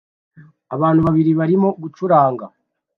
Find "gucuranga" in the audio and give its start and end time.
1.81-2.45